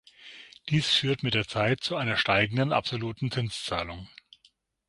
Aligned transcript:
Dies 0.69 0.89
führt 0.89 1.21
mit 1.21 1.35
der 1.35 1.47
Zeit 1.47 1.83
zu 1.83 1.95
einer 1.95 2.17
steigenden 2.17 2.73
absoluten 2.73 3.29
Zinszahlung. 3.29 4.09